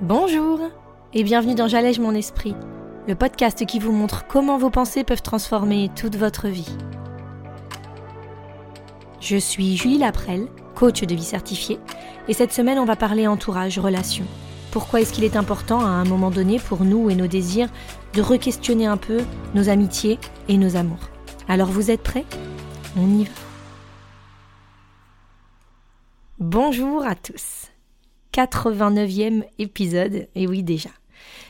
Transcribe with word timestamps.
Bonjour 0.00 0.58
et 1.12 1.22
bienvenue 1.22 1.54
dans 1.54 1.68
J'allège 1.68 2.00
mon 2.00 2.16
esprit, 2.16 2.56
le 3.06 3.14
podcast 3.14 3.64
qui 3.64 3.78
vous 3.78 3.92
montre 3.92 4.26
comment 4.26 4.58
vos 4.58 4.68
pensées 4.68 5.04
peuvent 5.04 5.22
transformer 5.22 5.88
toute 5.94 6.16
votre 6.16 6.48
vie. 6.48 6.76
Je 9.20 9.36
suis 9.36 9.76
Julie 9.76 9.98
Laprelle, 9.98 10.48
coach 10.74 11.02
de 11.02 11.14
vie 11.14 11.22
certifiée, 11.22 11.78
et 12.26 12.34
cette 12.34 12.52
semaine 12.52 12.80
on 12.80 12.84
va 12.84 12.96
parler 12.96 13.28
entourage, 13.28 13.78
relations. 13.78 14.26
Pourquoi 14.72 15.00
est-ce 15.00 15.12
qu'il 15.12 15.22
est 15.22 15.36
important 15.36 15.78
à 15.78 15.90
un 15.90 16.04
moment 16.04 16.32
donné 16.32 16.58
pour 16.58 16.84
nous 16.84 17.08
et 17.08 17.14
nos 17.14 17.28
désirs 17.28 17.68
de 18.14 18.20
re-questionner 18.20 18.86
un 18.86 18.96
peu 18.96 19.20
nos 19.54 19.68
amitiés 19.68 20.18
et 20.48 20.58
nos 20.58 20.74
amours? 20.74 21.08
Alors 21.46 21.68
vous 21.68 21.92
êtes 21.92 22.02
prêts? 22.02 22.24
On 22.96 23.08
y 23.20 23.24
va. 23.24 23.30
Bonjour 26.40 27.06
à 27.06 27.14
tous. 27.14 27.68
89e 28.34 29.44
épisode, 29.58 30.28
et 30.34 30.46
oui 30.48 30.64
déjà. 30.64 30.90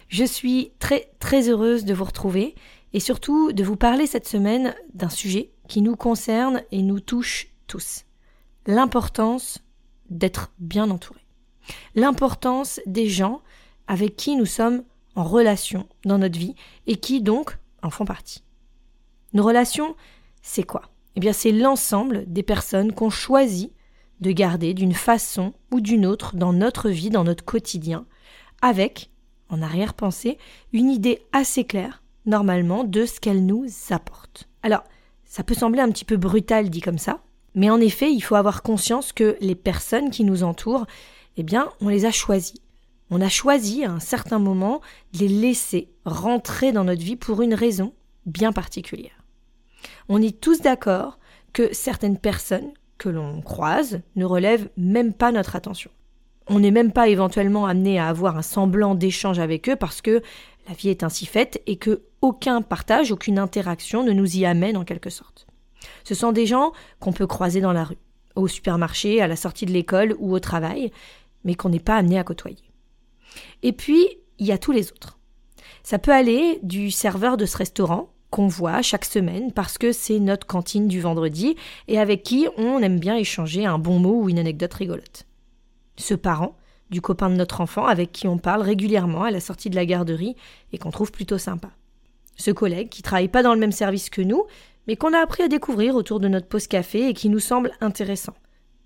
Je 0.08 0.24
suis 0.24 0.72
très 0.78 1.10
très 1.18 1.48
heureuse 1.48 1.84
de 1.86 1.94
vous 1.94 2.04
retrouver 2.04 2.54
et 2.92 3.00
surtout 3.00 3.52
de 3.52 3.64
vous 3.64 3.76
parler 3.76 4.06
cette 4.06 4.28
semaine 4.28 4.74
d'un 4.92 5.08
sujet 5.08 5.50
qui 5.66 5.80
nous 5.80 5.96
concerne 5.96 6.62
et 6.70 6.82
nous 6.82 7.00
touche 7.00 7.48
tous. 7.66 8.04
L'importance 8.66 9.60
d'être 10.10 10.52
bien 10.58 10.90
entouré. 10.90 11.20
L'importance 11.94 12.80
des 12.84 13.08
gens 13.08 13.40
avec 13.86 14.16
qui 14.16 14.36
nous 14.36 14.46
sommes 14.46 14.84
en 15.16 15.24
relation 15.24 15.88
dans 16.04 16.18
notre 16.18 16.38
vie 16.38 16.54
et 16.86 16.96
qui 16.96 17.22
donc 17.22 17.56
en 17.82 17.88
font 17.88 18.04
partie. 18.04 18.42
Nos 19.32 19.42
relations, 19.42 19.96
c'est 20.42 20.64
quoi? 20.64 20.82
Eh 21.16 21.20
bien 21.20 21.32
c'est 21.32 21.52
l'ensemble 21.52 22.24
des 22.26 22.42
personnes 22.42 22.92
qu'on 22.92 23.10
choisit 23.10 23.72
de 24.24 24.32
garder 24.32 24.72
d'une 24.72 24.94
façon 24.94 25.52
ou 25.70 25.82
d'une 25.82 26.06
autre 26.06 26.34
dans 26.34 26.54
notre 26.54 26.88
vie, 26.88 27.10
dans 27.10 27.24
notre 27.24 27.44
quotidien, 27.44 28.06
avec, 28.62 29.10
en 29.50 29.60
arrière-pensée, 29.60 30.38
une 30.72 30.90
idée 30.90 31.20
assez 31.32 31.64
claire, 31.64 32.02
normalement, 32.24 32.84
de 32.84 33.04
ce 33.04 33.20
qu'elle 33.20 33.44
nous 33.44 33.66
apporte. 33.90 34.48
Alors, 34.62 34.82
ça 35.26 35.44
peut 35.44 35.54
sembler 35.54 35.82
un 35.82 35.90
petit 35.90 36.06
peu 36.06 36.16
brutal 36.16 36.70
dit 36.70 36.80
comme 36.80 36.96
ça, 36.96 37.20
mais 37.54 37.68
en 37.68 37.78
effet, 37.80 38.10
il 38.10 38.22
faut 38.22 38.34
avoir 38.34 38.62
conscience 38.62 39.12
que 39.12 39.36
les 39.42 39.54
personnes 39.54 40.10
qui 40.10 40.24
nous 40.24 40.42
entourent, 40.42 40.86
eh 41.36 41.42
bien, 41.42 41.68
on 41.82 41.88
les 41.88 42.06
a 42.06 42.10
choisies. 42.10 42.62
On 43.10 43.20
a 43.20 43.28
choisi 43.28 43.84
à 43.84 43.92
un 43.92 44.00
certain 44.00 44.38
moment 44.38 44.80
de 45.12 45.18
les 45.18 45.28
laisser 45.28 45.90
rentrer 46.06 46.72
dans 46.72 46.84
notre 46.84 47.02
vie 47.02 47.16
pour 47.16 47.42
une 47.42 47.54
raison 47.54 47.92
bien 48.24 48.52
particulière. 48.52 49.22
On 50.08 50.22
est 50.22 50.40
tous 50.40 50.62
d'accord 50.62 51.18
que 51.52 51.74
certaines 51.74 52.18
personnes 52.18 52.72
l'on 53.08 53.40
croise 53.40 54.00
ne 54.16 54.24
relèvent 54.24 54.68
même 54.76 55.12
pas 55.12 55.32
notre 55.32 55.56
attention. 55.56 55.90
On 56.48 56.60
n'est 56.60 56.70
même 56.70 56.92
pas 56.92 57.08
éventuellement 57.08 57.66
amené 57.66 57.98
à 57.98 58.08
avoir 58.08 58.36
un 58.36 58.42
semblant 58.42 58.94
d'échange 58.94 59.38
avec 59.38 59.68
eux 59.68 59.76
parce 59.76 60.02
que 60.02 60.22
la 60.68 60.74
vie 60.74 60.90
est 60.90 61.02
ainsi 61.02 61.26
faite 61.26 61.62
et 61.66 61.76
que 61.76 62.02
aucun 62.20 62.62
partage, 62.62 63.12
aucune 63.12 63.38
interaction 63.38 64.02
ne 64.02 64.12
nous 64.12 64.36
y 64.36 64.46
amène 64.46 64.76
en 64.76 64.84
quelque 64.84 65.10
sorte. 65.10 65.46
Ce 66.04 66.14
sont 66.14 66.32
des 66.32 66.46
gens 66.46 66.72
qu'on 67.00 67.12
peut 67.12 67.26
croiser 67.26 67.60
dans 67.60 67.72
la 67.72 67.84
rue, 67.84 67.98
au 68.34 68.48
supermarché, 68.48 69.20
à 69.20 69.26
la 69.26 69.36
sortie 69.36 69.66
de 69.66 69.72
l'école 69.72 70.14
ou 70.18 70.32
au 70.34 70.40
travail, 70.40 70.90
mais 71.44 71.54
qu'on 71.54 71.68
n'est 71.68 71.80
pas 71.80 71.96
amené 71.96 72.18
à 72.18 72.24
côtoyer. 72.24 72.70
Et 73.62 73.72
puis, 73.72 74.06
il 74.38 74.46
y 74.46 74.52
a 74.52 74.58
tous 74.58 74.72
les 74.72 74.90
autres. 74.90 75.18
Ça 75.82 75.98
peut 75.98 76.12
aller 76.12 76.60
du 76.62 76.90
serveur 76.90 77.36
de 77.36 77.46
ce 77.46 77.56
restaurant 77.56 78.13
qu'on 78.34 78.48
voit 78.48 78.82
chaque 78.82 79.04
semaine 79.04 79.52
parce 79.52 79.78
que 79.78 79.92
c'est 79.92 80.18
notre 80.18 80.44
cantine 80.44 80.88
du 80.88 81.00
vendredi 81.00 81.54
et 81.86 82.00
avec 82.00 82.24
qui 82.24 82.48
on 82.56 82.80
aime 82.80 82.98
bien 82.98 83.14
échanger 83.14 83.64
un 83.64 83.78
bon 83.78 84.00
mot 84.00 84.22
ou 84.22 84.28
une 84.28 84.40
anecdote 84.40 84.74
rigolote. 84.74 85.24
Ce 85.96 86.14
parent, 86.14 86.56
du 86.90 87.00
copain 87.00 87.30
de 87.30 87.36
notre 87.36 87.60
enfant 87.60 87.86
avec 87.86 88.10
qui 88.10 88.26
on 88.26 88.38
parle 88.38 88.62
régulièrement 88.62 89.22
à 89.22 89.30
la 89.30 89.38
sortie 89.38 89.70
de 89.70 89.76
la 89.76 89.86
garderie 89.86 90.34
et 90.72 90.78
qu'on 90.78 90.90
trouve 90.90 91.12
plutôt 91.12 91.38
sympa. 91.38 91.70
Ce 92.36 92.50
collègue 92.50 92.88
qui 92.88 93.02
travaille 93.02 93.28
pas 93.28 93.44
dans 93.44 93.54
le 93.54 93.60
même 93.60 93.70
service 93.70 94.10
que 94.10 94.20
nous, 94.20 94.46
mais 94.88 94.96
qu'on 94.96 95.12
a 95.12 95.20
appris 95.20 95.44
à 95.44 95.48
découvrir 95.48 95.94
autour 95.94 96.18
de 96.18 96.26
notre 96.26 96.48
pause 96.48 96.66
café 96.66 97.08
et 97.08 97.14
qui 97.14 97.28
nous 97.28 97.38
semble 97.38 97.70
intéressant. 97.80 98.34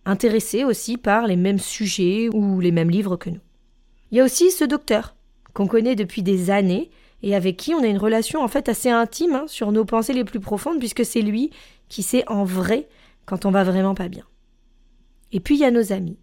Intéressé 0.04 0.62
aussi 0.64 0.98
par 0.98 1.26
les 1.26 1.36
mêmes 1.36 1.58
sujets 1.58 2.28
ou 2.34 2.60
les 2.60 2.70
mêmes 2.70 2.90
livres 2.90 3.16
que 3.16 3.30
nous. 3.30 3.40
Il 4.10 4.18
y 4.18 4.20
a 4.20 4.24
aussi 4.24 4.50
ce 4.50 4.64
docteur, 4.64 5.16
qu'on 5.54 5.66
connaît 5.66 5.96
depuis 5.96 6.22
des 6.22 6.50
années 6.50 6.90
et 7.22 7.34
avec 7.34 7.56
qui 7.56 7.74
on 7.74 7.82
a 7.82 7.86
une 7.86 7.98
relation 7.98 8.42
en 8.42 8.48
fait 8.48 8.68
assez 8.68 8.90
intime 8.90 9.34
hein, 9.34 9.44
sur 9.46 9.72
nos 9.72 9.84
pensées 9.84 10.12
les 10.12 10.24
plus 10.24 10.40
profondes 10.40 10.78
puisque 10.78 11.04
c'est 11.04 11.22
lui 11.22 11.50
qui 11.88 12.02
sait 12.02 12.24
en 12.28 12.44
vrai 12.44 12.88
quand 13.26 13.44
on 13.44 13.50
va 13.50 13.64
vraiment 13.64 13.94
pas 13.94 14.08
bien. 14.08 14.24
Et 15.32 15.40
puis 15.40 15.56
il 15.56 15.60
y 15.60 15.64
a 15.64 15.70
nos 15.70 15.92
amis, 15.92 16.18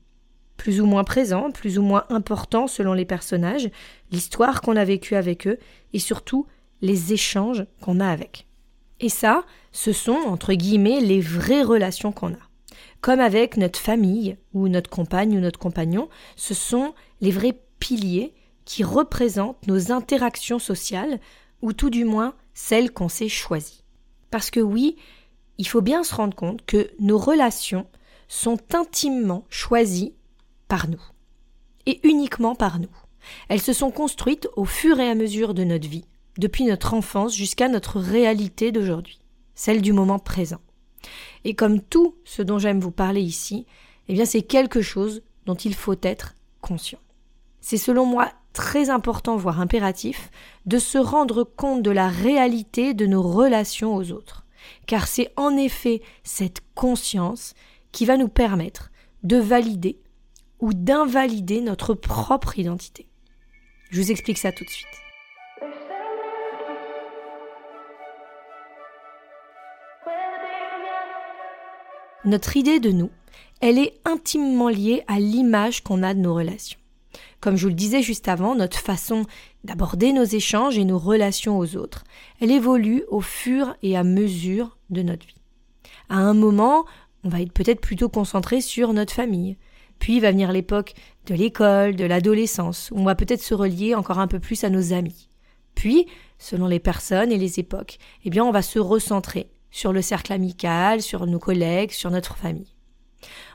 plus 0.58 0.82
ou 0.82 0.86
moins 0.86 1.04
présents, 1.04 1.52
plus 1.52 1.78
ou 1.78 1.84
moins 1.84 2.06
importants 2.10 2.68
selon 2.68 2.94
les 2.94 3.06
personnages, 3.06 3.70
l'histoire 4.12 4.62
qu'on 4.62 4.76
a 4.76 4.86
vécue 4.86 5.16
avec 5.16 5.48
eux 5.48 5.60
et 5.94 6.00
surtout 6.00 6.48
les 6.82 7.14
échanges 7.14 7.66
qu'on 7.82 8.00
a 8.00 8.08
avec. 8.08 8.48
Et 9.00 9.10
ça, 9.10 9.44
ce 9.72 9.92
sont 9.92 10.20
entre 10.26 10.54
guillemets 10.54 11.02
les 11.02 11.20
vraies 11.20 11.64
relations 11.64 12.12
qu'on 12.12 12.34
a. 12.34 12.50
Comme 13.02 13.20
avec 13.20 13.58
notre 13.58 13.80
famille 13.80 14.38
ou 14.54 14.68
notre 14.68 14.90
compagne 14.90 15.38
ou 15.38 15.42
notre 15.42 15.60
compagnon, 15.60 16.10
ce 16.36 16.54
sont 16.54 16.94
les 17.22 17.32
vrais 17.32 17.60
piliers 17.80 18.34
qui 18.66 18.84
représentent 18.84 19.66
nos 19.68 19.92
interactions 19.92 20.60
sociales, 20.60 21.20
ou 21.62 21.74
tout 21.74 21.90
du 21.90 22.04
moins 22.04 22.36
celles 22.54 22.92
qu'on 22.92 23.10
s'est 23.10 23.30
choisies. 23.30 23.84
Parce 24.32 24.50
que 24.50 24.60
oui, 24.60 24.98
il 25.58 25.68
faut 25.68 25.82
bien 25.82 26.04
se 26.04 26.14
rendre 26.14 26.36
compte 26.36 26.66
que 26.66 26.92
nos 27.00 27.18
relations 27.18 27.88
sont 28.28 28.58
intimement 28.74 29.46
choisies 29.50 30.14
par 30.68 30.90
nous, 30.90 31.02
et 31.86 32.06
uniquement 32.08 32.56
par 32.56 32.80
nous. 32.80 32.90
Elles 33.50 33.62
se 33.62 33.74
sont 33.74 33.92
construites 33.92 34.48
au 34.56 34.66
fur 34.66 35.00
et 35.00 35.10
à 35.10 35.16
mesure 35.16 35.54
de 35.54 35.64
notre 35.64 35.88
vie, 35.88 36.06
depuis 36.38 36.66
notre 36.66 36.94
enfance 36.94 37.36
jusqu'à 37.36 37.70
notre 37.70 38.00
réalité 38.00 38.72
d'aujourd'hui, 38.72 39.20
celle 39.54 39.82
du 39.82 39.94
moment 39.94 40.20
présent. 40.20 40.62
Et 41.44 41.54
comme 41.54 41.82
tout 41.82 42.16
ce 42.26 42.42
dont 42.42 42.60
j'aime 42.60 42.80
vous 42.80 42.92
parler 42.92 43.22
ici, 43.22 43.66
eh 44.08 44.14
bien 44.14 44.26
c'est 44.26 44.42
quelque 44.42 44.82
chose 44.82 45.22
dont 45.46 45.56
il 45.56 45.76
faut 45.76 45.96
être 46.02 46.36
conscient. 46.62 47.00
C'est 47.62 47.78
selon 47.78 48.06
moi 48.06 48.32
très 48.56 48.90
important, 48.90 49.36
voire 49.36 49.60
impératif, 49.60 50.32
de 50.66 50.80
se 50.80 50.98
rendre 50.98 51.44
compte 51.44 51.84
de 51.84 51.92
la 51.92 52.08
réalité 52.08 52.94
de 52.94 53.06
nos 53.06 53.22
relations 53.22 53.96
aux 53.96 54.12
autres. 54.12 54.46
Car 54.88 55.08
c'est 55.08 55.32
en 55.36 55.56
effet 55.58 56.02
cette 56.24 56.62
conscience 56.74 57.54
qui 57.92 58.06
va 58.06 58.18
nous 58.18 58.30
permettre 58.30 58.92
de 59.24 59.38
valider 59.38 60.00
ou 60.60 60.74
d'invalider 60.74 61.62
notre 61.62 61.94
propre 61.94 62.58
identité. 62.58 63.08
Je 63.92 64.02
vous 64.02 64.10
explique 64.10 64.38
ça 64.38 64.52
tout 64.52 64.64
de 64.64 64.70
suite. 64.70 64.88
Notre 72.24 72.58
idée 72.58 72.80
de 72.80 72.92
nous, 72.92 73.12
elle 73.62 73.78
est 73.78 74.00
intimement 74.06 74.70
liée 74.70 75.04
à 75.08 75.20
l'image 75.20 75.84
qu'on 75.84 76.02
a 76.02 76.14
de 76.14 76.20
nos 76.20 76.34
relations. 76.34 76.80
Comme 77.42 77.58
je 77.58 77.64
vous 77.64 77.70
le 77.70 77.76
disais 77.76 78.02
juste 78.02 78.28
avant, 78.28 78.56
notre 78.56 78.80
façon 78.80 79.26
d'aborder 79.64 80.14
nos 80.14 80.24
échanges 80.24 80.78
et 80.78 80.86
nos 80.86 80.98
relations 80.98 81.58
aux 81.58 81.76
autres, 81.76 82.04
elle 82.42 82.52
évolue 82.52 83.04
au 83.10 83.22
fur 83.22 83.76
et 83.84 83.98
à 83.98 84.04
mesure 84.04 84.78
de 84.90 85.02
notre 85.02 85.26
vie. 85.26 85.42
À 86.10 86.18
un 86.18 86.34
moment, 86.34 86.86
on 87.24 87.30
va 87.30 87.42
être 87.42 87.54
peut-être 87.54 87.82
plutôt 87.82 88.10
concentré 88.10 88.62
sur 88.62 88.94
notre 88.94 89.14
famille. 89.14 89.58
Puis 90.00 90.20
va 90.20 90.32
venir 90.32 90.52
l'époque 90.52 90.94
de 91.26 91.36
l'école, 91.36 91.96
de 91.96 92.06
l'adolescence, 92.06 92.92
où 92.92 93.00
on 93.00 93.06
va 93.06 93.16
peut-être 93.16 93.42
se 93.42 93.54
relier 93.54 93.96
encore 93.96 94.20
un 94.20 94.28
peu 94.28 94.40
plus 94.40 94.64
à 94.64 94.70
nos 94.70 94.94
amis. 94.94 95.30
Puis, 95.74 96.08
selon 96.38 96.68
les 96.68 96.80
personnes 96.80 97.32
et 97.32 97.38
les 97.38 97.60
époques, 97.60 97.98
eh 98.24 98.30
bien, 98.30 98.44
on 98.44 98.52
va 98.52 98.62
se 98.62 98.80
recentrer 98.80 99.48
sur 99.72 99.94
le 99.94 100.02
cercle 100.02 100.34
amical, 100.34 101.02
sur 101.02 101.26
nos 101.26 101.40
collègues, 101.40 101.92
sur 101.92 102.12
notre 102.12 102.38
famille. 102.38 102.75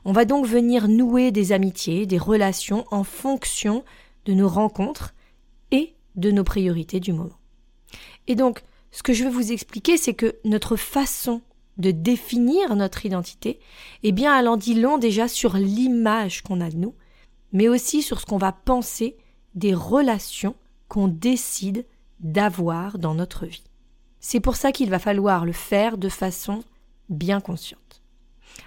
On 0.04 0.12
va 0.12 0.25
donc 0.25 0.47
venir 0.47 0.88
nouer 0.88 1.31
des 1.32 1.53
amitiés, 1.53 2.06
des 2.06 2.18
relations 2.18 2.84
en 2.91 3.04
fonction 3.04 3.84
de 4.24 4.34
nos 4.34 4.48
rencontres 4.48 5.15
et 5.71 5.95
de 6.16 6.30
nos 6.30 6.45
priorités 6.45 7.00
du 7.00 7.12
moment. 7.12 7.39
Et 8.27 8.34
donc, 8.34 8.62
ce 8.91 9.03
que 9.03 9.12
je 9.12 9.24
veux 9.24 9.30
vous 9.30 9.53
expliquer, 9.53 9.97
c'est 9.97 10.15
que 10.15 10.36
notre 10.45 10.77
façon 10.77 11.42
de 11.78 11.91
définir 11.91 12.77
notre 12.77 13.06
identité, 13.06 13.59
eh 14.03 14.12
bien, 14.12 14.39
elle 14.39 14.48
en 14.48 14.56
dit 14.56 14.74
long 14.74 14.98
déjà 14.98 15.28
sur 15.28 15.54
l'image 15.54 16.42
qu'on 16.42 16.60
a 16.60 16.71
de 16.71 16.77
nous, 16.77 16.95
mais 17.53 17.68
aussi 17.68 18.03
sur 18.03 18.21
ce 18.21 18.27
qu'on 18.27 18.39
va 18.39 18.53
penser 18.53 19.16
des 19.54 19.74
relations 19.74 20.54
qu'on 20.89 21.09
décide 21.09 21.86
d'avoir 22.21 22.98
dans 22.98 23.15
notre 23.15 23.47
vie. 23.47 23.65
C'est 24.21 24.41
pour 24.41 24.56
ça 24.56 24.72
qu'il 24.72 24.91
va 24.91 24.98
falloir 24.98 25.47
le 25.47 25.53
faire 25.53 25.97
de 25.97 26.09
façon 26.09 26.62
bien 27.09 27.41
consciente. 27.41 27.99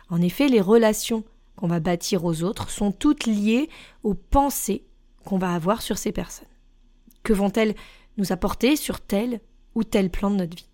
En 0.10 0.22
effet, 0.22 0.48
les 0.48 0.62
relations 0.62 1.24
qu'on 1.56 1.68
va 1.68 1.80
bâtir 1.80 2.26
aux 2.26 2.44
autres 2.44 2.70
sont 2.70 2.92
toutes 2.92 3.26
liées 3.26 3.70
aux 4.04 4.14
pensées 4.14 4.86
qu'on 5.24 5.38
va 5.38 5.54
avoir 5.54 5.82
sur 5.82 5.98
ces 5.98 6.12
personnes. 6.12 6.48
Que 7.24 7.34
vont-elles 7.34 7.76
nous 8.18 8.32
apporter 8.32 8.76
sur 8.76 9.02
tel 9.02 9.40
ou 9.76 9.84
tel 9.84 10.10
plan 10.10 10.30
de 10.30 10.38
notre 10.38 10.56
vie? 10.56 10.70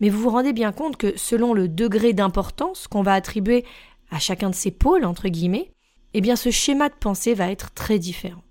Mais 0.00 0.08
vous 0.08 0.20
vous 0.20 0.30
rendez 0.30 0.52
bien 0.52 0.72
compte 0.72 0.96
que 0.96 1.16
selon 1.16 1.54
le 1.54 1.68
degré 1.68 2.12
d'importance 2.12 2.86
qu'on 2.86 3.02
va 3.02 3.14
attribuer 3.14 3.64
à 4.10 4.18
chacun 4.18 4.50
de 4.50 4.54
ces 4.54 4.70
pôles, 4.70 5.04
entre 5.04 5.28
guillemets, 5.28 5.70
eh 6.14 6.20
bien 6.20 6.36
ce 6.36 6.50
schéma 6.50 6.88
de 6.88 6.94
pensée 6.94 7.34
va 7.34 7.50
être 7.50 7.72
très 7.72 7.98
différent. 7.98 8.42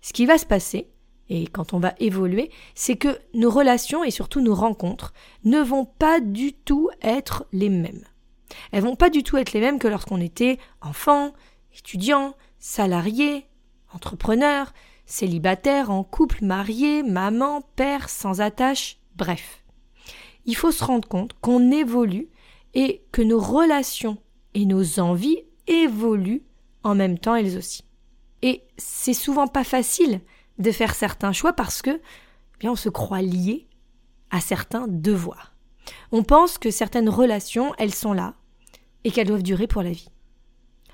ce 0.00 0.12
qui 0.12 0.26
va 0.26 0.36
se 0.36 0.44
passer, 0.44 0.88
et 1.30 1.46
quand 1.46 1.72
on 1.72 1.78
va 1.78 1.94
évoluer, 1.98 2.50
c'est 2.74 2.96
que 2.96 3.18
nos 3.32 3.50
relations 3.50 4.04
et 4.04 4.10
surtout 4.10 4.42
nos 4.42 4.54
rencontres 4.54 5.14
ne 5.44 5.60
vont 5.60 5.86
pas 5.86 6.20
du 6.20 6.52
tout 6.52 6.90
être 7.00 7.46
les 7.52 7.70
mêmes. 7.70 8.04
Elles 8.72 8.82
vont 8.82 8.96
pas 8.96 9.10
du 9.10 9.22
tout 9.22 9.36
être 9.36 9.52
les 9.52 9.60
mêmes 9.60 9.78
que 9.78 9.88
lorsqu'on 9.88 10.20
était 10.20 10.58
enfant, 10.80 11.32
étudiant, 11.74 12.34
salarié, 12.58 13.46
entrepreneur, 13.92 14.72
célibataire, 15.06 15.90
en 15.90 16.04
couple, 16.04 16.44
marié, 16.44 17.02
maman, 17.02 17.62
père, 17.76 18.08
sans 18.08 18.40
attache, 18.40 18.98
bref. 19.16 19.64
Il 20.46 20.56
faut 20.56 20.72
se 20.72 20.84
rendre 20.84 21.08
compte 21.08 21.34
qu'on 21.40 21.70
évolue 21.70 22.28
et 22.74 23.02
que 23.12 23.22
nos 23.22 23.40
relations 23.40 24.18
et 24.54 24.66
nos 24.66 25.00
envies 25.00 25.42
évoluent 25.66 26.44
en 26.82 26.94
même 26.94 27.18
temps 27.18 27.34
elles 27.34 27.56
aussi. 27.56 27.84
Et 28.42 28.62
c'est 28.76 29.14
souvent 29.14 29.46
pas 29.46 29.64
facile 29.64 30.20
de 30.58 30.70
faire 30.70 30.94
certains 30.94 31.32
choix 31.32 31.54
parce 31.54 31.82
que 31.82 31.90
eh 31.90 32.58
bien 32.60 32.72
on 32.72 32.76
se 32.76 32.90
croit 32.90 33.22
lié 33.22 33.68
à 34.30 34.40
certains 34.40 34.86
devoirs. 34.86 35.53
On 36.12 36.22
pense 36.22 36.58
que 36.58 36.70
certaines 36.70 37.08
relations, 37.08 37.74
elles 37.78 37.94
sont 37.94 38.12
là 38.12 38.34
et 39.04 39.10
qu'elles 39.10 39.26
doivent 39.26 39.42
durer 39.42 39.66
pour 39.66 39.82
la 39.82 39.90
vie. 39.90 40.08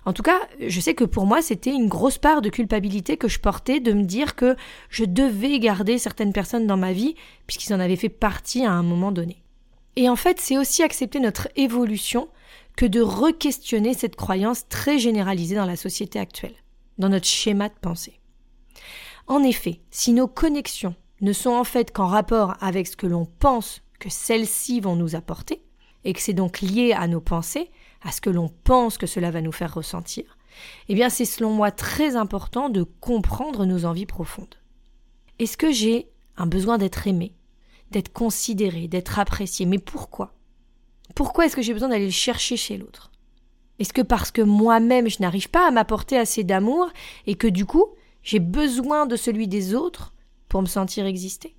En 0.07 0.13
tout 0.13 0.23
cas, 0.23 0.41
je 0.59 0.81
sais 0.81 0.95
que 0.95 1.05
pour 1.05 1.27
moi, 1.27 1.43
c'était 1.43 1.73
une 1.75 1.89
grosse 1.89 2.19
part 2.19 2.41
de 2.41 2.49
culpabilité 2.49 3.17
que 3.17 3.29
je 3.29 3.39
portais 3.39 3.81
de 3.81 3.93
me 3.93 4.05
dire 4.05 4.35
que 4.35 4.57
je 4.89 5.05
devais 5.05 5.59
garder 5.59 5.99
certaines 5.99 6.33
personnes 6.33 6.67
dans 6.67 6.79
ma 6.79 6.93
vie 6.93 7.15
puisqu'ils 7.47 7.75
en 7.75 7.81
avaient 7.81 7.97
fait 7.97 8.09
partie 8.09 8.65
à 8.65 8.73
un 8.73 8.83
moment 8.83 9.13
donné. 9.13 9.43
Et 9.97 10.09
en 10.09 10.17
fait, 10.17 10.41
c'est 10.41 10.57
aussi 10.57 10.83
accepter 10.83 11.21
notre 11.21 11.49
évolution 11.57 12.29
que 12.77 12.87
de 12.87 13.03
re-questionner 13.03 13.93
cette 13.93 14.17
croyance 14.17 14.67
très 14.69 14.99
généralisée 14.99 15.57
dans 15.57 15.67
la 15.67 15.77
société 15.77 16.19
actuelle, 16.19 16.55
dans 16.97 17.09
notre 17.09 17.27
schéma 17.27 17.69
de 17.69 17.75
pensée. 17.81 18.21
En 19.27 19.43
effet, 19.43 19.81
si 19.91 20.13
nos 20.13 20.29
connexions 20.29 20.95
ne 21.21 21.33
sont 21.33 21.51
en 21.51 21.65
fait 21.65 21.93
qu'en 21.93 22.07
rapport 22.07 22.55
avec 22.61 22.87
ce 22.87 22.97
que 22.97 23.07
l'on 23.07 23.27
pense 23.27 23.83
que 24.01 24.11
celles-ci 24.11 24.81
vont 24.81 24.97
nous 24.97 25.15
apporter, 25.15 25.63
et 26.03 26.13
que 26.13 26.21
c'est 26.21 26.33
donc 26.33 26.61
lié 26.61 26.93
à 26.93 27.07
nos 27.07 27.21
pensées, 27.21 27.71
à 28.03 28.11
ce 28.11 28.21
que 28.21 28.31
l'on 28.31 28.49
pense 28.49 28.99
que 28.99 29.07
cela 29.07 29.31
va 29.31 29.43
nous 29.43 29.53
faire 29.53 29.75
ressentir, 29.75 30.39
eh 30.89 30.95
bien 30.95 31.11
c'est 31.11 31.25
selon 31.25 31.53
moi 31.53 31.71
très 31.71 32.17
important 32.17 32.69
de 32.71 32.83
comprendre 32.83 33.67
nos 33.67 33.85
envies 33.85 34.07
profondes. 34.07 34.57
Est-ce 35.39 35.57
que 35.57 35.71
j'ai 35.71 36.11
un 36.37 36.47
besoin 36.47 36.79
d'être 36.79 37.07
aimé, 37.07 37.35
d'être 37.91 38.13
considéré, 38.13 38.89
d'être 38.89 39.19
apprécié? 39.19 39.67
Mais 39.67 39.79
pourquoi? 39.79 40.35
Pourquoi 41.15 41.47
est-ce 41.47 41.57
que 41.57 41.63
j'ai 41.63 41.73
besoin 41.73 41.89
d'aller 41.89 42.07
le 42.07 42.11
chercher 42.11 42.57
chez 42.57 42.77
l'autre? 42.79 43.11
Est-ce 43.79 43.93
que 43.93 44.03
parce 44.03 44.31
que 44.31 44.43
moi-même 44.43 45.09
je 45.09 45.21
n'arrive 45.21 45.51
pas 45.51 45.67
à 45.67 45.71
m'apporter 45.71 46.19
assez 46.19 46.45
d'amour 46.45 46.89
et 47.27 47.35
que 47.35 47.47
du 47.47 47.67
coup 47.67 47.87
j'ai 48.23 48.39
besoin 48.39 49.07
de 49.07 49.17
celui 49.17 49.49
des 49.49 49.75
autres 49.75 50.15
pour 50.49 50.63
me 50.63 50.67
sentir 50.67 51.07
exister? 51.07 51.57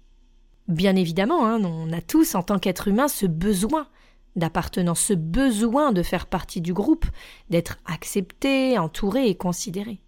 Bien 0.68 0.96
évidemment, 0.96 1.46
hein, 1.46 1.62
on 1.64 1.92
a 1.92 2.02
tous 2.02 2.36
en 2.36 2.44
tant 2.44 2.60
qu'être 2.60 2.88
humain 2.88 3.08
ce 3.08 3.26
besoin 3.26 3.88
d'appartenance, 4.36 5.02
ce 5.02 5.14
besoin 5.14 5.92
de 5.92 6.04
faire 6.04 6.28
partie 6.28 6.62
du 6.62 6.74
groupe, 6.74 7.06
d'être 7.50 7.78
accepté, 7.86 8.78
entouré 8.78 9.28
et 9.28 9.36
considéré. 9.36 10.00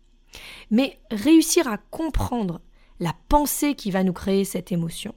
Mais 0.72 1.00
réussir 1.12 1.68
à 1.68 1.78
comprendre 1.78 2.62
la 3.00 3.14
pensée 3.30 3.76
qui 3.76 3.92
va 3.92 4.04
nous 4.04 4.14
créer 4.14 4.46
cette 4.46 4.72
émotion, 4.72 5.14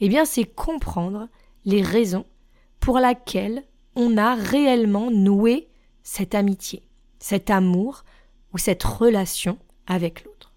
eh 0.00 0.08
bien 0.08 0.24
c'est 0.24 0.44
comprendre 0.44 1.28
les 1.64 1.82
raisons 1.82 2.26
pour 2.80 2.98
lesquelles 2.98 3.62
on 3.94 4.16
a 4.16 4.34
réellement 4.34 5.10
noué 5.10 5.68
cette 6.02 6.34
amitié, 6.34 6.82
cet 7.18 7.50
amour 7.50 8.04
ou 8.52 8.58
cette 8.58 8.82
relation 8.82 9.58
avec 9.86 10.24
l'autre. 10.24 10.52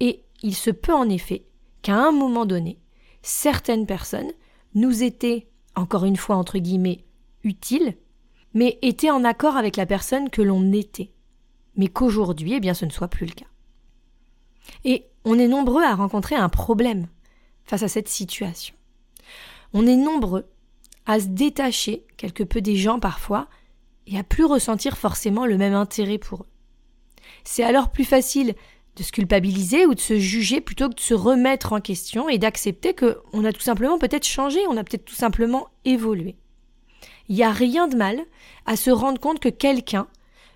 Et 0.00 0.24
il 0.42 0.54
se 0.54 0.70
peut 0.70 0.94
en 0.94 1.08
effet 1.08 1.44
qu'à 1.82 1.96
un 1.96 2.12
moment 2.12 2.46
donné, 2.46 2.79
certaines 3.22 3.86
personnes 3.86 4.30
nous 4.74 5.02
étaient 5.02 5.48
encore 5.74 6.04
une 6.04 6.16
fois 6.16 6.36
entre 6.36 6.58
guillemets, 6.58 7.04
utile, 7.44 7.96
mais 8.54 8.78
était 8.82 9.10
en 9.10 9.24
accord 9.24 9.56
avec 9.56 9.76
la 9.76 9.86
personne 9.86 10.30
que 10.30 10.42
l'on 10.42 10.72
était, 10.72 11.12
mais 11.76 11.88
qu'aujourd'hui, 11.88 12.54
eh 12.54 12.60
bien, 12.60 12.74
ce 12.74 12.84
ne 12.84 12.90
soit 12.90 13.08
plus 13.08 13.26
le 13.26 13.32
cas. 13.32 13.46
Et 14.84 15.06
on 15.24 15.38
est 15.38 15.48
nombreux 15.48 15.84
à 15.84 15.94
rencontrer 15.94 16.34
un 16.34 16.48
problème 16.48 17.06
face 17.64 17.82
à 17.82 17.88
cette 17.88 18.08
situation. 18.08 18.74
On 19.72 19.86
est 19.86 19.96
nombreux 19.96 20.46
à 21.06 21.20
se 21.20 21.26
détacher 21.26 22.04
quelque 22.16 22.42
peu 22.42 22.60
des 22.60 22.76
gens 22.76 23.00
parfois 23.00 23.48
et 24.06 24.18
à 24.18 24.24
plus 24.24 24.44
ressentir 24.44 24.98
forcément 24.98 25.46
le 25.46 25.56
même 25.56 25.74
intérêt 25.74 26.18
pour 26.18 26.42
eux. 26.42 26.48
C'est 27.44 27.62
alors 27.62 27.90
plus 27.90 28.04
facile 28.04 28.54
de 29.00 29.04
se 29.04 29.12
culpabiliser 29.12 29.86
ou 29.86 29.94
de 29.94 30.00
se 30.00 30.18
juger 30.18 30.60
plutôt 30.60 30.90
que 30.90 30.94
de 30.94 31.00
se 31.00 31.14
remettre 31.14 31.72
en 31.72 31.80
question 31.80 32.28
et 32.28 32.36
d'accepter 32.36 32.94
qu'on 32.94 33.46
a 33.46 33.52
tout 33.52 33.62
simplement 33.62 33.98
peut-être 33.98 34.26
changé, 34.26 34.60
on 34.68 34.76
a 34.76 34.84
peut-être 34.84 35.06
tout 35.06 35.14
simplement 35.14 35.68
évolué. 35.86 36.36
Il 37.30 37.34
n'y 37.34 37.42
a 37.42 37.50
rien 37.50 37.88
de 37.88 37.96
mal 37.96 38.20
à 38.66 38.76
se 38.76 38.90
rendre 38.90 39.18
compte 39.18 39.40
que 39.40 39.48
quelqu'un 39.48 40.06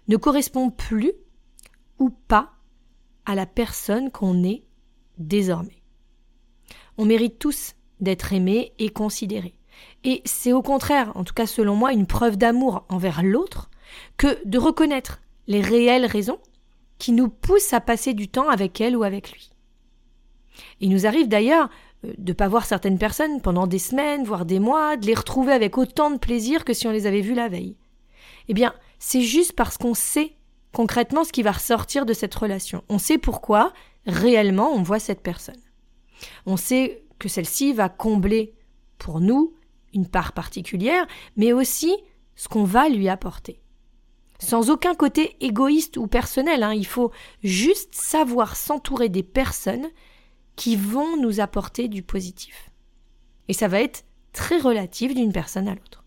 ne 0.09 0.19
correspond 0.19 0.69
plus 0.69 1.13
ou 1.99 2.11
pas 2.11 2.51
à 3.25 3.35
la 3.35 3.47
personne 3.47 4.11
qu'on 4.11 4.45
est 4.45 4.65
désormais. 5.17 5.83
On 6.99 7.07
mérite 7.07 7.39
tous 7.39 7.77
d'être 8.01 8.35
aimés 8.35 8.75
et 8.79 8.91
considérés. 8.91 9.59
Et 10.05 10.21
c'est 10.27 10.53
au 10.53 10.61
contraire, 10.61 11.13
en 11.15 11.25
tout 11.25 11.33
cas 11.33 11.47
selon 11.47 11.77
moi, 11.77 11.95
une 11.95 12.07
preuve 12.07 12.37
d'amour 12.37 12.85
envers 12.91 13.23
l'autre 13.23 13.71
que 14.19 14.39
de 14.47 14.59
reconnaître 14.59 15.23
les 15.47 15.63
réelles 15.63 16.05
raisons 16.05 16.39
qui 16.99 17.13
nous 17.13 17.29
pousse 17.29 17.73
à 17.73 17.81
passer 17.81 18.15
du 18.15 18.29
temps 18.29 18.49
avec 18.49 18.81
elle 18.81 18.97
ou 18.97 19.03
avec 19.03 19.33
lui. 19.33 19.51
Il 20.81 20.91
nous 20.91 21.07
arrive 21.07 21.29
d'ailleurs 21.29 21.69
euh, 22.05 22.13
de 22.19 22.33
pas 22.33 22.49
voir 22.49 22.65
certaines 22.65 22.99
personnes 22.99 23.41
pendant 23.41 23.67
des 23.67 23.79
semaines, 23.79 24.25
voire 24.25 24.45
des 24.45 24.61
mois, 24.61 24.97
de 24.97 25.07
les 25.07 25.15
retrouver 25.15 25.53
avec 25.53 25.79
autant 25.79 26.11
de 26.11 26.19
plaisir 26.19 26.65
que 26.65 26.73
si 26.73 26.87
on 26.87 26.93
les 26.93 27.07
avait 27.07 27.21
vues 27.21 27.35
la 27.35 27.49
veille. 27.49 27.77
Eh 28.49 28.55
bien, 28.55 28.75
c'est 28.99 29.23
juste 29.23 29.53
parce 29.53 29.79
qu'on 29.79 29.95
sait 29.95 30.37
concrètement 30.73 31.25
ce 31.25 31.33
qui 31.33 31.43
va 31.43 31.53
ressortir 31.53 32.07
de 32.07 32.13
cette 32.13 32.35
relation. 32.35 32.85
On 32.89 32.99
sait 32.99 33.19
pourquoi 33.19 33.73
réellement 34.07 34.73
on 34.73 34.83
voit 34.83 34.99
cette 34.99 35.23
personne. 35.23 35.61
On 36.47 36.57
sait 36.57 37.05
que 37.19 37.29
celle-ci 37.29 37.73
va 37.73 37.89
combler 37.89 38.55
pour 38.99 39.21
nous 39.21 39.55
une 39.95 40.09
part 40.09 40.33
particulière, 40.33 41.07
mais 41.37 41.53
aussi 41.53 41.95
ce 42.35 42.49
qu'on 42.49 42.65
va 42.65 42.89
lui 42.89 43.09
apporter 43.09 43.61
sans 44.45 44.71
aucun 44.71 44.95
côté 44.95 45.37
égoïste 45.41 45.97
ou 45.97 46.07
personnel. 46.07 46.63
Hein. 46.63 46.75
Il 46.75 46.87
faut 46.87 47.11
juste 47.43 47.95
savoir 47.95 48.57
s'entourer 48.57 49.09
des 49.09 49.23
personnes 49.23 49.89
qui 50.57 50.77
vont 50.77 51.17
nous 51.17 51.41
apporter 51.41 51.89
du 51.89 52.03
positif. 52.03 52.71
Et 53.49 53.53
ça 53.53 53.69
va 53.69 53.81
être 53.81 54.05
très 54.33 54.59
relatif 54.59 55.15
d'une 55.15 55.33
personne 55.33 55.69
à 55.69 55.75
l'autre. 55.75 56.05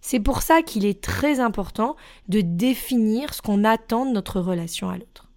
C'est 0.00 0.20
pour 0.20 0.42
ça 0.42 0.62
qu'il 0.62 0.84
est 0.84 1.00
très 1.00 1.40
important 1.40 1.96
de 2.28 2.40
définir 2.40 3.32
ce 3.34 3.40
qu'on 3.40 3.64
attend 3.64 4.04
de 4.04 4.10
notre 4.10 4.40
relation 4.40 4.90
à 4.90 4.98
l'autre. 4.98 5.28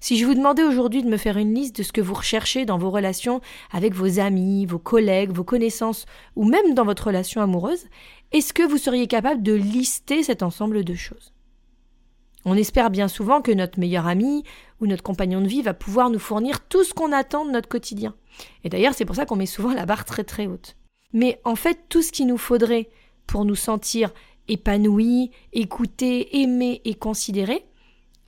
Si 0.00 0.18
je 0.18 0.26
vous 0.26 0.34
demandais 0.34 0.64
aujourd'hui 0.64 1.04
de 1.04 1.08
me 1.08 1.16
faire 1.16 1.36
une 1.36 1.54
liste 1.54 1.76
de 1.76 1.84
ce 1.84 1.92
que 1.92 2.00
vous 2.00 2.14
recherchez 2.14 2.64
dans 2.64 2.78
vos 2.78 2.90
relations 2.90 3.40
avec 3.70 3.94
vos 3.94 4.18
amis, 4.18 4.66
vos 4.66 4.80
collègues, 4.80 5.30
vos 5.30 5.44
connaissances 5.44 6.06
ou 6.34 6.44
même 6.44 6.74
dans 6.74 6.84
votre 6.84 7.06
relation 7.06 7.40
amoureuse, 7.40 7.86
est-ce 8.32 8.52
que 8.52 8.64
vous 8.64 8.78
seriez 8.78 9.06
capable 9.06 9.44
de 9.44 9.52
lister 9.52 10.24
cet 10.24 10.42
ensemble 10.42 10.84
de 10.84 10.94
choses? 10.94 11.31
On 12.44 12.56
espère 12.56 12.90
bien 12.90 13.08
souvent 13.08 13.40
que 13.40 13.52
notre 13.52 13.78
meilleur 13.78 14.06
ami 14.06 14.44
ou 14.80 14.86
notre 14.86 15.02
compagnon 15.02 15.40
de 15.40 15.46
vie 15.46 15.62
va 15.62 15.74
pouvoir 15.74 16.10
nous 16.10 16.18
fournir 16.18 16.66
tout 16.66 16.82
ce 16.82 16.92
qu'on 16.92 17.12
attend 17.12 17.44
de 17.44 17.52
notre 17.52 17.68
quotidien. 17.68 18.14
Et 18.64 18.68
d'ailleurs, 18.68 18.94
c'est 18.94 19.04
pour 19.04 19.16
ça 19.16 19.26
qu'on 19.26 19.36
met 19.36 19.46
souvent 19.46 19.72
la 19.72 19.86
barre 19.86 20.04
très 20.04 20.24
très 20.24 20.46
haute. 20.46 20.76
Mais 21.12 21.40
en 21.44 21.56
fait, 21.56 21.78
tout 21.88 22.02
ce 22.02 22.10
qu'il 22.10 22.26
nous 22.26 22.38
faudrait 22.38 22.88
pour 23.26 23.44
nous 23.44 23.54
sentir 23.54 24.10
épanouis, 24.48 25.30
écoutés, 25.52 26.40
aimés 26.40 26.80
et 26.84 26.94
considérés, 26.94 27.64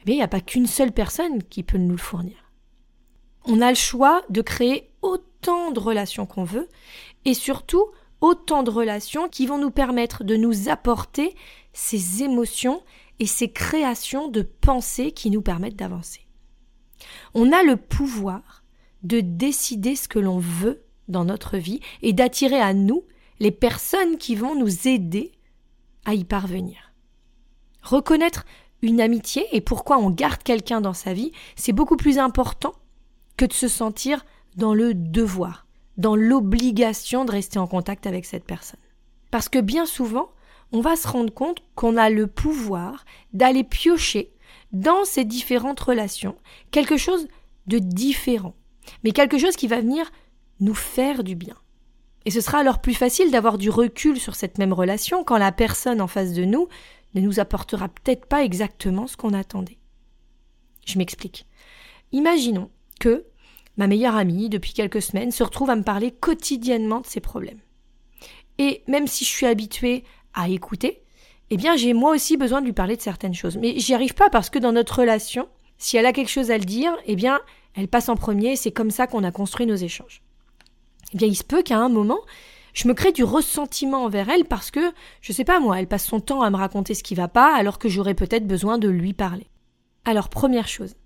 mais 0.07 0.13
il 0.13 0.17
n'y 0.17 0.23
a 0.23 0.29
pas 0.29 0.41
qu'une 0.41 0.67
seule 0.67 0.93
personne 0.93 1.43
qui 1.43 1.63
peut 1.63 1.79
nous 1.79 1.93
le 1.93 1.97
fournir. 1.97 2.37
On 3.47 3.61
a 3.61 3.71
le 3.71 3.77
choix 3.77 4.23
de 4.31 4.43
créer 4.43 4.91
autant 5.03 5.71
de 5.71 5.81
relations 5.81 6.27
qu'on 6.27 6.45
veut 6.45 6.69
et 7.25 7.35
surtout 7.35 7.87
autant 8.21 8.63
de 8.63 8.71
relations 8.71 9.29
qui 9.29 9.47
vont 9.47 9.59
nous 9.59 9.71
permettre 9.71 10.25
de 10.25 10.37
nous 10.37 10.69
apporter 10.69 11.35
ces 11.73 12.23
émotions 12.23 12.83
et 13.21 13.27
ces 13.27 13.51
créations 13.51 14.29
de 14.29 14.43
pensées 14.43 15.13
qui 15.13 15.31
nous 15.31 15.43
permettent 15.43 15.77
d'avancer. 15.77 16.27
On 17.35 17.53
a 17.53 17.63
le 17.63 17.77
pouvoir 17.77 18.65
de 19.03 19.21
décider 19.21 19.97
ce 19.97 20.09
que 20.09 20.19
l'on 20.19 20.39
veut 20.39 20.85
dans 21.09 21.25
notre 21.25 21.59
vie 21.59 21.81
et 22.03 22.13
d'attirer 22.13 22.61
à 22.61 22.75
nous 22.75 23.05
les 23.41 23.51
personnes 23.51 24.17
qui 24.17 24.35
vont 24.35 24.55
nous 24.55 24.89
aider 24.89 25.33
à 26.05 26.15
y 26.15 26.25
parvenir. 26.25 26.93
Reconnaître 27.83 28.47
une 28.83 29.01
amitié 29.01 29.47
et 29.53 29.61
pourquoi 29.61 29.99
on 29.99 30.11
garde 30.11 30.43
quelqu'un 30.43 30.81
dans 30.81 30.95
sa 30.95 31.13
vie, 31.13 31.33
c'est 31.57 31.73
beaucoup 31.73 31.97
plus 31.97 32.19
important 32.19 32.75
que 33.37 33.45
de 33.45 33.53
se 33.53 33.69
sentir 33.69 34.25
dans 34.57 34.75
le 34.75 34.95
devoir, 34.95 35.67
dans 35.97 36.17
l'obligation 36.17 37.25
de 37.25 37.33
rester 37.33 37.59
en 37.59 37.67
contact 37.67 38.07
avec 38.07 38.25
cette 38.25 38.45
personne. 38.45 38.81
Parce 39.31 39.49
que 39.49 39.59
bien 39.59 39.87
souvent, 39.87 40.31
on 40.73 40.81
va 40.81 40.97
se 40.97 41.09
rendre 41.09 41.33
compte 41.33 41.59
qu'on 41.75 41.97
a 41.97 42.11
le 42.11 42.27
pouvoir 42.27 43.05
d'aller 43.33 43.65
piocher 43.65 44.33
dans 44.73 45.05
ces 45.05 45.25
différentes 45.25 45.81
relations 45.81 46.37
quelque 46.71 46.97
chose 46.97 47.29
de 47.67 47.79
différent, 47.79 48.55
mais 49.03 49.13
quelque 49.13 49.39
chose 49.39 49.57
qui 49.57 49.69
va 49.69 49.81
venir 49.81 50.11
nous 50.61 50.75
faire 50.75 51.25
du 51.25 51.37
bien. 51.37 51.55
Et 52.25 52.31
ce 52.31 52.41
sera 52.41 52.59
alors 52.59 52.81
plus 52.81 52.95
facile 52.95 53.31
d'avoir 53.31 53.59
du 53.59 53.71
recul 53.71 54.19
sur 54.19 54.35
cette 54.35 54.59
même 54.59 54.73
relation 54.73 55.25
quand 55.25 55.37
la 55.37 55.53
personne 55.53 56.01
en 56.01 56.07
face 56.07 56.33
de 56.33 56.45
nous 56.45 56.69
ne 57.15 57.21
nous 57.21 57.39
apportera 57.39 57.89
peut-être 57.89 58.27
pas 58.27 58.45
exactement 58.45 59.07
ce 59.07 59.17
qu'on 59.17 59.35
attendait. 59.35 59.79
Je 60.87 60.99
m'explique. 60.99 61.47
Imaginons 62.13 62.71
que 63.01 63.27
ma 63.77 63.87
meilleure 63.87 64.17
amie, 64.17 64.49
depuis 64.49 64.73
quelques 64.73 65.03
semaines, 65.03 65.33
se 65.33 65.43
retrouve 65.43 65.71
à 65.71 65.77
me 65.77 65.83
parler 65.83 66.13
quotidiennement 66.13 67.01
de 67.01 67.07
ses 67.07 67.21
problèmes. 67.21 67.61
Et 68.59 68.83
même 68.87 69.07
si 69.07 69.25
je 69.25 69.31
suis 69.31 69.47
habituée 69.47 70.05
à 70.35 70.49
écouter, 70.49 71.03
eh 71.51 71.57
bien 71.57 71.77
j'ai 71.77 71.93
moi 71.93 72.13
aussi 72.13 72.37
besoin 72.37 72.61
de 72.61 72.67
lui 72.67 72.73
parler 72.73 72.97
de 72.97 73.03
certaines 73.03 73.35
choses. 73.35 73.57
Mais 73.57 73.79
j'y 73.79 73.95
arrive 73.95 74.15
pas 74.15 74.31
parce 74.31 74.51
que 74.51 74.59
dans 74.59 74.73
notre 74.73 75.01
relation, 75.01 75.49
si 75.79 75.97
elle 75.97 76.07
a 76.07 76.13
quelque 76.13 76.31
chose 76.31 76.51
à 76.51 76.59
le 76.59 76.65
dire, 76.65 76.97
eh 77.07 77.17
bien 77.17 77.41
elle 77.75 77.89
passe 77.89 78.09
en 78.09 78.17
premier 78.17 78.57
c'est 78.57 78.73
comme 78.73 78.91
ça 78.91 79.07
qu'on 79.07 79.25
a 79.25 79.33
construit 79.33 79.67
nos 79.67 79.75
échanges. 79.75 80.23
Eh 81.13 81.17
bien 81.17 81.29
il 81.29 81.37
se 81.37 81.45
peut 81.45 81.63
qu'à 81.63 81.79
un 81.79 81.89
moment, 81.89 82.21
je 82.73 82.89
me 82.89 82.95
crée 82.95 83.13
du 83.13 83.25
ressentiment 83.25 84.05
envers 84.05 84.29
elle 84.29 84.45
parce 84.45 84.71
que, 84.71 84.93
je 85.21 85.33
sais 85.33 85.45
pas 85.45 85.61
moi, 85.61 85.79
elle 85.79 85.87
passe 85.87 86.07
son 86.07 86.21
temps 86.21 86.43
à 86.43 86.51
me 86.51 86.57
raconter 86.57 86.95
ce 86.95 87.05
qui 87.05 87.15
va 87.15 87.29
pas 87.29 87.55
alors 87.55 87.79
que 87.79 87.89
j'aurais 87.89 88.15
peut-être 88.15 88.47
besoin 88.47 88.79
de 88.79 88.89
lui 88.89 89.13
parler. 89.13 89.47
Alors 90.05 90.29
première 90.29 90.69
chose, 90.69 90.97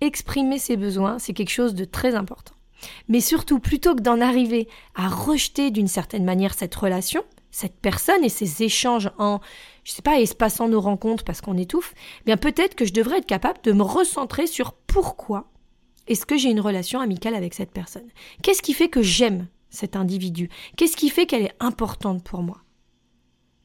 exprimer 0.00 0.58
ses 0.58 0.76
besoins, 0.76 1.18
c'est 1.18 1.34
quelque 1.34 1.50
chose 1.50 1.74
de 1.74 1.84
très 1.84 2.14
important. 2.14 2.54
Mais 3.08 3.20
surtout, 3.20 3.58
plutôt 3.58 3.94
que 3.94 4.00
d'en 4.00 4.20
arriver 4.20 4.68
à 4.94 5.08
rejeter 5.08 5.70
d'une 5.70 5.88
certaine 5.88 6.24
manière 6.24 6.54
cette 6.54 6.74
relation, 6.74 7.22
cette 7.50 7.80
personne 7.80 8.24
et 8.24 8.28
ces 8.28 8.62
échanges 8.62 9.10
en, 9.18 9.40
je 9.84 9.92
sais 9.92 10.02
pas, 10.02 10.20
espaçant 10.20 10.68
nos 10.68 10.80
rencontres 10.80 11.24
parce 11.24 11.40
qu'on 11.40 11.56
étouffe, 11.56 11.94
eh 12.20 12.24
bien 12.24 12.36
peut-être 12.36 12.74
que 12.74 12.84
je 12.84 12.92
devrais 12.92 13.18
être 13.18 13.26
capable 13.26 13.60
de 13.62 13.72
me 13.72 13.82
recentrer 13.82 14.46
sur 14.46 14.72
pourquoi 14.72 15.50
est-ce 16.06 16.26
que 16.26 16.36
j'ai 16.36 16.50
une 16.50 16.60
relation 16.60 17.00
amicale 17.00 17.34
avec 17.34 17.54
cette 17.54 17.72
personne. 17.72 18.08
Qu'est-ce 18.42 18.62
qui 18.62 18.74
fait 18.74 18.88
que 18.88 19.02
j'aime 19.02 19.46
cet 19.68 19.94
individu? 19.94 20.50
Qu'est-ce 20.76 20.96
qui 20.96 21.08
fait 21.08 21.26
qu'elle 21.26 21.44
est 21.44 21.56
importante 21.60 22.24
pour 22.24 22.42
moi? 22.42 22.62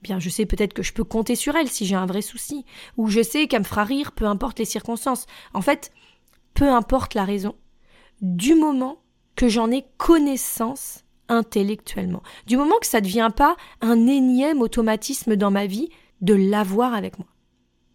Bien, 0.03 0.19
je 0.19 0.29
sais 0.29 0.45
peut-être 0.45 0.73
que 0.73 0.83
je 0.83 0.93
peux 0.93 1.03
compter 1.03 1.35
sur 1.35 1.55
elle 1.55 1.69
si 1.69 1.87
j'ai 1.87 1.95
un 1.95 2.05
vrai 2.05 2.21
souci, 2.21 2.63
ou 2.97 3.07
je 3.07 3.23
sais 3.23 3.47
qu'elle 3.47 3.61
me 3.61 3.65
fera 3.65 3.83
rire, 3.83 4.11
peu 4.11 4.25
importe 4.25 4.59
les 4.59 4.65
circonstances. 4.65 5.25
En 5.55 5.61
fait, 5.61 5.91
peu 6.53 6.69
importe 6.69 7.15
la 7.15 7.25
raison, 7.25 7.55
du 8.21 8.53
moment 8.53 9.01
que 9.35 9.49
j'en 9.49 9.71
ai 9.71 9.85
connaissance 9.97 11.04
intellectuellement. 11.29 12.23
Du 12.47 12.57
moment 12.57 12.77
que 12.79 12.87
ça 12.87 12.99
ne 12.99 13.05
devient 13.05 13.31
pas 13.35 13.55
un 13.81 14.07
énième 14.07 14.61
automatisme 14.61 15.35
dans 15.35 15.51
ma 15.51 15.65
vie 15.65 15.89
de 16.21 16.33
l'avoir 16.33 16.93
avec 16.93 17.17
moi. 17.19 17.27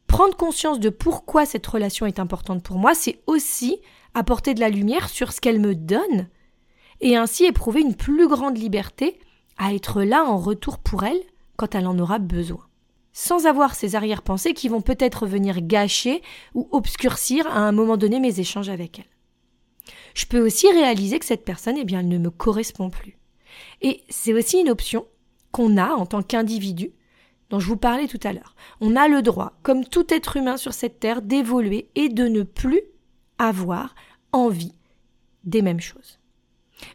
Prendre 0.07 0.37
conscience 0.37 0.81
de 0.81 0.91
pourquoi 0.91 1.47
cette 1.47 1.67
relation 1.67 2.07
est 2.07 2.19
importante 2.19 2.63
pour 2.63 2.79
moi, 2.79 2.95
c'est 2.95 3.21
aussi 3.27 3.81
apporter 4.15 4.55
de 4.55 4.61
la 4.61 4.69
lumière 4.69 5.09
sur 5.09 5.33
ce 5.33 5.41
qu'elle 5.41 5.61
me 5.61 5.75
donne 5.75 6.29
et 7.01 7.17
ainsi 7.17 7.45
éprouver 7.45 7.81
une 7.81 7.95
plus 7.95 8.29
grande 8.29 8.59
liberté 8.59 9.19
à 9.57 9.73
être 9.73 10.03
là 10.03 10.25
en 10.25 10.37
retour 10.37 10.79
pour 10.79 11.05
elle 11.05 11.21
quand 11.57 11.75
elle 11.75 11.87
en 11.87 11.99
aura 11.99 12.19
besoin. 12.19 12.67
Sans 13.13 13.47
avoir 13.47 13.75
ces 13.75 13.97
arrière-pensées 13.97 14.55
qui 14.55 14.69
vont 14.69 14.81
peut-être 14.81 15.27
venir 15.27 15.61
gâcher 15.63 16.23
ou 16.55 16.69
obscurcir 16.73 17.47
à 17.47 17.61
un 17.61 17.73
moment 17.73 17.97
donné 17.97 18.21
mes 18.21 18.41
échanges 18.41 18.69
avec 18.69 18.99
elle 18.99 19.11
je 20.15 20.27
peux 20.27 20.41
aussi 20.45 20.71
réaliser 20.71 21.19
que 21.19 21.27
cette 21.27 21.45
personne, 21.45 21.77
eh 21.79 21.85
bien, 21.85 22.01
elle 22.01 22.09
ne 22.09 22.19
me 22.19 22.31
correspond 22.31 22.91
plus. 22.91 23.17
Et 23.80 24.02
c'est 24.09 24.33
aussi 24.33 24.61
une 24.61 24.71
option 24.71 25.07
qu'on 25.52 25.76
a 25.76 25.90
en 25.92 26.07
tant 26.07 26.23
qu'individu, 26.23 26.92
dont 27.50 27.61
je 27.61 27.66
vous 27.66 27.76
parlais 27.76 28.07
tout 28.07 28.21
à 28.23 28.33
l'heure. 28.33 28.54
On 28.80 28.97
a 28.97 29.09
le 29.09 29.23
droit, 29.23 29.59
comme 29.62 29.85
tout 29.85 30.07
être 30.12 30.37
humain 30.37 30.57
sur 30.57 30.73
cette 30.73 31.00
terre, 31.00 31.23
d'évoluer 31.23 31.88
et 31.95 32.09
de 32.09 32.28
ne 32.28 32.42
plus 32.42 32.83
avoir 33.38 33.95
envie 34.33 34.75
des 35.45 35.62
mêmes 35.62 35.80
choses. 35.80 36.19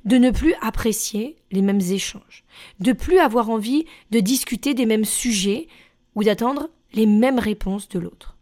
De 0.06 0.18
ne 0.18 0.32
plus 0.32 0.54
apprécier 0.62 1.38
les 1.52 1.62
mêmes 1.62 1.82
échanges. 1.82 2.44
De 2.80 2.94
plus 2.94 3.20
avoir 3.20 3.50
envie 3.50 3.86
de 4.12 4.20
discuter 4.20 4.74
des 4.74 4.86
mêmes 4.86 5.06
sujets 5.06 5.68
ou 6.16 6.24
d'attendre 6.24 6.70
les 6.94 7.06
mêmes 7.06 7.40
réponses 7.40 7.90
de 7.90 8.00
l'autre. 8.00 8.38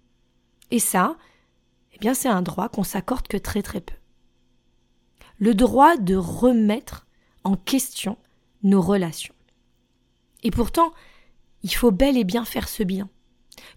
Et 0.71 0.79
ça, 0.79 1.17
eh 1.93 1.97
bien, 1.97 2.13
c'est 2.13 2.29
un 2.29 2.41
droit 2.41 2.69
qu'on 2.69 2.83
s'accorde 2.83 3.27
que 3.27 3.37
très 3.37 3.61
très 3.61 3.81
peu 3.81 3.95
le 5.43 5.53
droit 5.53 5.97
de 5.97 6.15
remettre 6.15 7.05
en 7.43 7.55
question 7.55 8.17
nos 8.63 8.81
relations. 8.81 9.33
Et 10.43 10.51
pourtant, 10.51 10.93
il 11.63 11.73
faut 11.73 11.91
bel 11.91 12.17
et 12.17 12.23
bien 12.23 12.45
faire 12.45 12.67
ce 12.67 12.83
bilan. 12.83 13.09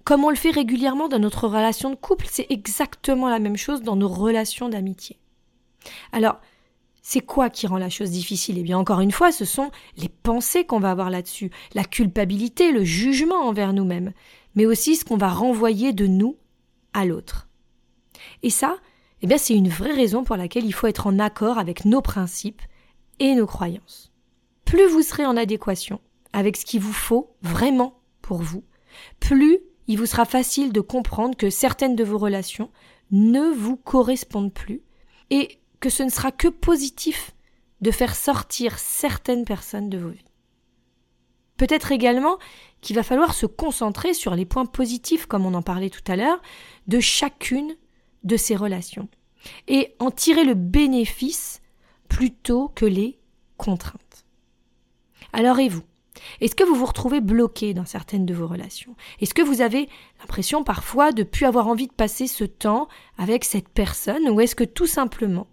Comme 0.05 0.25
on 0.25 0.31
le 0.31 0.37
fait 0.37 0.51
régulièrement 0.51 1.09
dans 1.09 1.19
notre 1.19 1.49
relation 1.49 1.91
de 1.91 1.97
couple, 1.97 2.27
c'est 2.31 2.47
exactement 2.51 3.29
la 3.29 3.39
même 3.39 3.57
chose 3.57 3.83
dans 3.83 3.97
nos 3.97 4.09
relations 4.09 4.69
d'amitié. 4.69 5.19
Alors, 6.13 6.41
c'est 7.03 7.21
quoi 7.21 7.51
qui 7.51 7.67
rend 7.67 7.79
la 7.79 7.91
chose 7.91 8.11
difficile? 8.11 8.59
Eh 8.59 8.63
bien, 8.63 8.79
encore 8.79 9.01
une 9.01 9.13
fois, 9.13 9.31
ce 9.31 9.45
sont 9.45 9.71
les 9.97 10.09
pensées 10.09 10.65
qu'on 10.65 10.81
va 10.81 10.91
avoir 10.91 11.11
là-dessus, 11.11 11.51
la 11.75 11.85
culpabilité, 11.85 12.73
le 12.73 12.83
jugement 12.83 13.47
envers 13.47 13.73
nous-mêmes, 13.73 14.13
mais 14.57 14.67
aussi 14.67 14.97
ce 14.97 15.05
qu'on 15.05 15.17
va 15.17 15.29
renvoyer 15.29 15.93
de 15.93 16.07
nous 16.07 16.37
à 16.95 17.05
l'autre. 17.05 17.47
Et 18.43 18.51
ça, 18.51 18.77
eh 19.23 19.27
bien 19.27 19.39
c'est 19.39 19.55
une 19.55 19.69
vraie 19.69 19.95
raison 19.95 20.25
pour 20.25 20.37
laquelle 20.37 20.65
il 20.65 20.73
faut 20.73 20.87
être 20.87 21.07
en 21.07 21.19
accord 21.19 21.59
avec 21.59 21.85
nos 21.85 22.03
principes 22.03 22.63
et 23.19 23.35
nos 23.35 23.47
croyances. 23.47 24.13
Plus 24.65 24.87
vous 24.89 25.03
serez 25.03 25.27
en 25.27 25.37
adéquation 25.37 26.01
avec 26.33 26.57
ce 26.57 26.67
qu'il 26.67 26.81
vous 26.81 26.93
faut 26.93 27.35
vraiment 27.43 28.01
pour 28.21 28.39
vous, 28.39 28.65
plus 29.21 29.61
il 29.89 29.99
vous 29.99 30.07
sera 30.07 30.25
facile 30.25 30.73
de 30.73 30.81
comprendre 30.81 31.37
que 31.37 31.51
certaines 31.51 31.97
de 31.97 32.05
vos 32.05 32.19
relations 32.19 32.71
ne 33.11 33.53
vous 33.53 33.77
correspondent 33.77 34.53
plus 34.53 34.83
et 35.31 35.61
que 35.81 35.91
ce 35.91 36.03
ne 36.03 36.11
sera 36.11 36.33
que 36.33 36.49
positif 36.49 37.33
de 37.81 37.91
faire 37.91 38.17
sortir 38.17 38.79
certaines 38.79 39.45
personnes 39.45 39.89
de 39.89 39.99
vos 39.99 40.09
vies. 40.09 40.25
Peut-être 41.57 41.93
également 41.93 42.39
qu'il 42.81 42.97
va 42.97 43.03
falloir 43.03 43.33
se 43.33 43.47
concentrer 43.47 44.13
sur 44.13 44.35
les 44.35 44.45
points 44.45 44.67
positifs, 44.67 45.27
comme 45.27 45.47
on 45.47 45.55
en 45.55 45.63
parlait 45.63 45.91
tout 45.91 46.03
à 46.11 46.17
l'heure, 46.17 46.41
de 46.87 47.01
chacune 47.01 47.77
de 48.25 48.37
ces 48.37 48.57
relations 48.57 49.09
et 49.69 49.95
en 50.01 50.11
tirer 50.11 50.45
le 50.45 50.55
bénéfice 50.55 51.61
plutôt 52.17 52.69
que 52.75 52.87
les 52.87 53.19
contraintes. 53.59 54.25
Alors 55.35 55.59
et 55.59 55.69
vous? 55.69 55.83
Est-ce 56.41 56.55
que 56.55 56.65
vous 56.65 56.75
vous 56.75 56.87
retrouvez 56.87 57.21
bloqué 57.21 57.75
dans 57.75 57.85
certaines 57.85 58.25
de 58.25 58.33
vos 58.33 58.47
relations? 58.47 58.97
Est-ce 59.21 59.35
que 59.35 59.43
vous 59.43 59.61
avez 59.61 59.87
l'impression 60.21 60.65
parfois 60.65 61.13
de 61.13 61.25
plus 61.25 61.45
avoir 61.45 61.69
envie 61.69 61.89
de 61.89 61.93
passer 61.93 62.27
ce 62.27 62.45
temps 62.45 62.89
avec 63.19 63.45
cette 63.45 63.69
personne? 63.69 64.31
Ou 64.31 64.41
est-ce 64.41 64.55
que 64.55 64.65
tout 64.65 64.87
simplement 64.87 65.47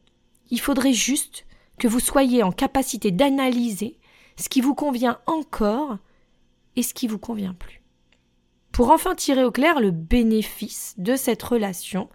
il 0.51 0.61
faudrait 0.61 0.93
juste 0.93 1.45
que 1.79 1.89
vous 1.89 1.99
soyez 1.99 2.43
en 2.43 2.53
capacité 2.53 3.11
d'analyser 3.11 3.99
ce 4.37 4.47
qui 4.47 4.61
vous 4.61 4.73
convient 4.73 5.19
encore 5.25 5.97
et 6.77 6.81
ce 6.81 6.93
qui 6.93 7.09
vous 7.09 7.19
convient 7.19 7.55
plus? 7.55 7.81
Pour 8.71 8.91
enfin 8.91 9.15
tirer 9.15 9.43
au 9.43 9.51
clair 9.51 9.81
le 9.81 9.91
bénéfice 9.91 10.95
de 10.97 11.17
cette 11.17 11.43
relation 11.43 12.07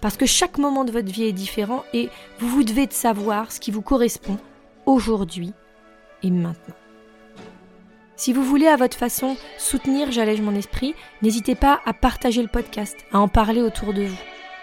Parce 0.02 0.18
que 0.18 0.26
chaque 0.26 0.58
moment 0.58 0.84
de 0.84 0.92
votre 0.92 1.10
vie 1.10 1.24
est 1.24 1.32
différent 1.32 1.84
et 1.94 2.10
vous 2.40 2.48
vous 2.48 2.62
devez 2.62 2.86
de 2.86 2.92
savoir 2.92 3.52
ce 3.52 3.60
qui 3.60 3.70
vous 3.70 3.80
correspond 3.80 4.36
aujourd'hui 4.84 5.54
et 6.22 6.30
maintenant. 6.30 6.74
Si 8.22 8.32
vous 8.32 8.44
voulez 8.44 8.68
à 8.68 8.76
votre 8.76 8.96
façon 8.96 9.36
soutenir 9.58 10.12
J'allège 10.12 10.40
mon 10.42 10.54
esprit, 10.54 10.94
n'hésitez 11.22 11.56
pas 11.56 11.80
à 11.84 11.92
partager 11.92 12.40
le 12.40 12.46
podcast, 12.46 12.96
à 13.12 13.18
en 13.18 13.26
parler 13.26 13.60
autour 13.60 13.92
de 13.92 14.04
vous. 14.04 14.18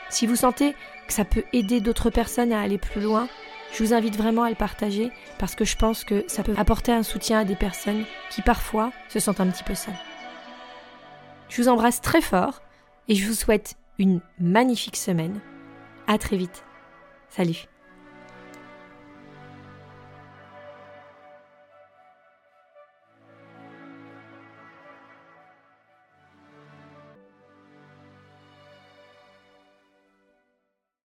Si 0.10 0.28
vous 0.28 0.38
sentez 0.38 0.76
que 1.08 1.14
ça 1.14 1.26
peut 1.26 1.44
aider 1.52 1.82
d'autres 1.82 2.10
personnes 2.10 2.54
à 2.54 2.62
aller 2.62 2.78
plus 2.78 3.02
loin, 3.02 3.28
je 3.74 3.84
vous 3.84 3.94
invite 3.94 4.16
vraiment 4.16 4.44
à 4.44 4.50
le 4.50 4.56
partager 4.56 5.12
parce 5.40 5.56
que 5.56 5.66
je 5.66 5.76
pense 5.76 6.06
que 6.06 6.24
ça 6.28 6.42
peut 6.42 6.54
apporter 6.56 6.94
un 6.94 7.04
soutien 7.04 7.40
à 7.40 7.44
des 7.44 7.58
personnes 7.58 8.06
qui 8.30 8.42
parfois 8.42 8.94
se 9.10 9.20
sentent 9.20 9.42
un 9.42 9.50
petit 9.50 9.66
peu 9.66 9.76
seules. 9.76 9.94
Je 11.50 11.62
vous 11.62 11.68
embrasse 11.68 12.00
très 12.00 12.22
fort 12.22 12.62
et 13.10 13.16
je 13.16 13.28
vous 13.28 13.34
souhaite 13.34 13.76
une 13.98 14.22
magnifique 14.40 14.96
semaine. 14.96 15.42
À 16.08 16.18
très 16.18 16.38
vite. 16.38 16.64
Salut. 17.28 17.69